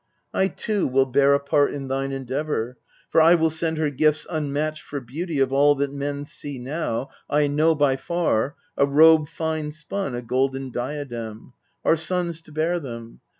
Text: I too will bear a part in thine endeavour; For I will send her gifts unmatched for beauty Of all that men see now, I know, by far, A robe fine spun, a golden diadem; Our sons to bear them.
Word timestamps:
I 0.33 0.47
too 0.47 0.87
will 0.87 1.05
bear 1.05 1.35
a 1.35 1.39
part 1.39 1.71
in 1.73 1.87
thine 1.87 2.11
endeavour; 2.11 2.79
For 3.11 3.21
I 3.21 3.35
will 3.35 3.51
send 3.51 3.77
her 3.77 3.91
gifts 3.91 4.25
unmatched 4.27 4.81
for 4.81 4.99
beauty 4.99 5.37
Of 5.37 5.53
all 5.53 5.75
that 5.75 5.93
men 5.93 6.25
see 6.25 6.57
now, 6.57 7.09
I 7.29 7.45
know, 7.45 7.75
by 7.75 7.97
far, 7.97 8.55
A 8.75 8.87
robe 8.87 9.27
fine 9.29 9.71
spun, 9.71 10.15
a 10.15 10.23
golden 10.23 10.71
diadem; 10.71 11.53
Our 11.85 11.97
sons 11.97 12.41
to 12.41 12.51
bear 12.51 12.79
them. 12.79 13.19